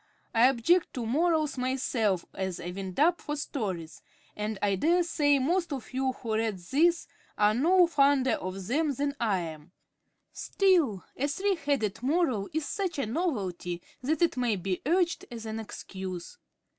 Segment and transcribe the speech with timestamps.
[0.33, 4.01] I object to morals myself as a wind up for stories,
[4.35, 8.95] and I dare say most of you who read this are no fonder of them
[8.95, 9.73] than I am;
[10.33, 15.45] still, a three headed moral is such a novelty that it may be urged as
[15.45, 16.39] an excuse.